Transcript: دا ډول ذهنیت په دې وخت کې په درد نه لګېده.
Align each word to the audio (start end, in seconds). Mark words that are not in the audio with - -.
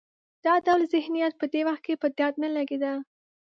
دا 0.45 0.53
ډول 0.65 0.81
ذهنیت 0.93 1.33
په 1.37 1.45
دې 1.53 1.61
وخت 1.67 1.81
کې 1.85 1.93
په 2.01 2.07
درد 2.17 2.35
نه 2.43 2.49
لګېده. 2.55 2.93